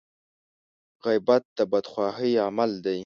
[1.05, 2.99] غيبت د بدخواهي عمل دی.